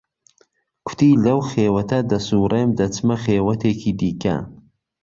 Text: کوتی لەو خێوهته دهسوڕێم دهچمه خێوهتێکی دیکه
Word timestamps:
کوتی 0.85 1.09
لەو 1.25 1.39
خێوهته 1.49 1.97
دهسوڕێم 2.11 2.69
دهچمه 2.79 3.15
خێوهتێکی 3.23 3.91
دیکه 4.01 4.35